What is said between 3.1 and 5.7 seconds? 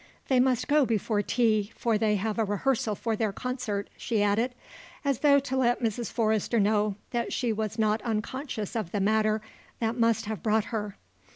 their concert," she added, as though to